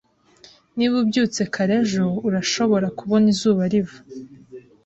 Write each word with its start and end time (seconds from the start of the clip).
Niba 0.75 0.95
ubyutse 1.03 1.41
kare 1.53 1.75
ejo, 1.81 2.05
urashobora 2.27 2.87
kubona 2.99 3.25
izuba 3.33 3.61
riva. 3.71 3.97